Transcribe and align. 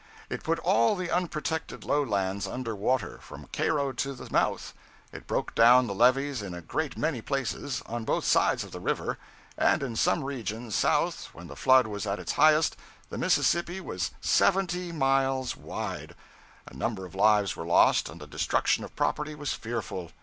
It 0.31 0.41
put 0.41 0.57
all 0.57 0.95
the 0.95 1.11
unprotected 1.11 1.83
low 1.83 2.01
lands 2.01 2.47
under 2.47 2.75
water, 2.75 3.19
from 3.21 3.45
Cairo 3.53 3.91
to 3.93 4.15
the 4.15 4.27
mouth; 4.31 4.73
it 5.11 5.27
broke 5.27 5.53
down 5.53 5.85
the 5.85 5.93
levees 5.93 6.41
in 6.41 6.55
a 6.55 6.61
great 6.63 6.97
many 6.97 7.21
places, 7.21 7.83
on 7.85 8.03
both 8.03 8.25
sides 8.25 8.63
of 8.63 8.71
the 8.71 8.79
river; 8.79 9.19
and 9.55 9.83
in 9.83 9.95
some 9.95 10.23
regions 10.23 10.73
south, 10.73 11.25
when 11.33 11.45
the 11.45 11.55
flood 11.55 11.85
was 11.85 12.07
at 12.07 12.17
its 12.17 12.31
highest, 12.31 12.77
the 13.11 13.17
Mississippi 13.19 13.79
was 13.79 14.09
seventy 14.21 14.91
miles 14.91 15.55
wide! 15.55 16.15
a 16.65 16.73
number 16.73 17.05
of 17.05 17.13
lives 17.13 17.55
were 17.55 17.67
lost, 17.67 18.09
and 18.09 18.19
the 18.19 18.25
destruction 18.25 18.83
of 18.83 18.95
property 18.95 19.35
was 19.35 19.53
fearful. 19.53 20.09